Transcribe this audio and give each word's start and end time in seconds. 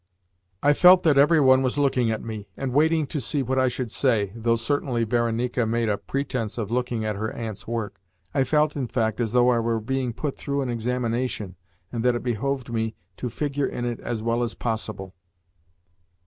I 0.63 0.73
felt 0.73 1.03
that 1.03 1.19
every 1.19 1.39
one 1.39 1.61
was 1.61 1.77
looking 1.77 2.09
at 2.09 2.23
me, 2.23 2.47
and 2.57 2.73
waiting 2.73 3.05
to 3.05 3.21
see 3.21 3.43
what 3.43 3.59
I 3.59 3.67
should 3.67 3.91
say 3.91 4.31
though 4.35 4.55
certainly 4.55 5.03
Varenika 5.03 5.67
made 5.67 5.89
a 5.89 5.97
pretence 5.99 6.57
of 6.57 6.71
looking 6.71 7.05
at 7.05 7.15
her 7.17 7.31
aunt's 7.31 7.67
work. 7.67 8.01
I 8.33 8.43
felt, 8.43 8.75
in 8.75 8.87
fact, 8.87 9.19
as 9.19 9.31
though 9.33 9.51
I 9.51 9.59
were 9.59 9.79
being 9.79 10.11
put 10.11 10.35
through 10.35 10.63
an 10.63 10.69
examination, 10.71 11.55
and 11.91 12.03
that 12.03 12.15
it 12.15 12.23
behoved 12.23 12.71
me 12.73 12.95
to 13.17 13.29
figure 13.29 13.67
in 13.67 13.85
it 13.85 13.99
as 13.99 14.23
well 14.23 14.41
as 14.41 14.55
possible. 14.55 15.13